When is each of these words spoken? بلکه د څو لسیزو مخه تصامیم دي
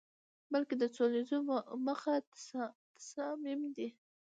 بلکه 0.53 0.73
د 0.81 0.83
څو 0.95 1.03
لسیزو 1.13 1.37
مخه 1.87 2.13
تصامیم 2.99 3.61
دي 3.75 3.89